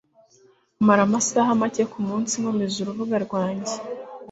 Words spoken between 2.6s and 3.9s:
urubuga rwanjye